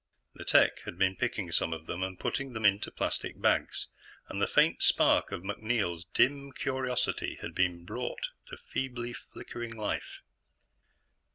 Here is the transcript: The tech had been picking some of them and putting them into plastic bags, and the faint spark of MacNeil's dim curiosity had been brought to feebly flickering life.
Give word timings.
The 0.33 0.45
tech 0.45 0.79
had 0.85 0.97
been 0.97 1.15
picking 1.15 1.51
some 1.51 1.73
of 1.73 1.85
them 1.85 2.01
and 2.01 2.17
putting 2.19 2.53
them 2.53 2.65
into 2.65 2.89
plastic 2.89 3.39
bags, 3.39 3.85
and 4.27 4.41
the 4.41 4.47
faint 4.47 4.81
spark 4.81 5.31
of 5.31 5.43
MacNeil's 5.43 6.05
dim 6.05 6.53
curiosity 6.53 7.37
had 7.43 7.53
been 7.53 7.85
brought 7.85 8.29
to 8.47 8.57
feebly 8.57 9.13
flickering 9.13 9.77
life. 9.77 10.23